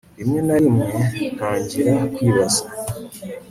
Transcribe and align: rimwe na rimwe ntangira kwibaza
rimwe 0.17 0.39
na 0.47 0.55
rimwe 0.63 0.85
ntangira 1.35 1.93
kwibaza 2.13 2.63